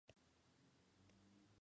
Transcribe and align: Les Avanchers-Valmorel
Les 0.03 0.07
Avanchers-Valmorel 0.09 1.47